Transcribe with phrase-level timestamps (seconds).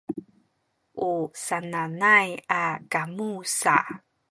[1.09, 1.11] u
[1.43, 2.29] sananay
[2.61, 3.77] a kamu sa